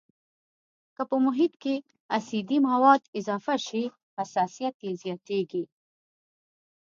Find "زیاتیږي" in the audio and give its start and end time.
5.01-5.63